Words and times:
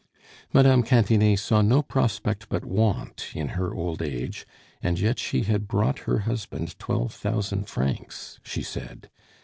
Mme. 0.51 0.81
Cantinet 0.81 1.37
saw 1.37 1.61
no 1.61 1.83
prospect 1.83 2.49
but 2.49 2.65
want 2.65 3.27
in 3.35 3.49
her 3.49 3.71
old 3.71 4.01
age, 4.01 4.47
and 4.81 4.99
yet 4.99 5.19
she 5.19 5.43
had 5.43 5.67
brought 5.67 5.99
her 6.09 6.21
husband 6.21 6.79
twelve 6.79 7.13
thousand 7.13 7.67
francs, 7.69 8.39
she 8.43 8.63
said. 8.63 9.11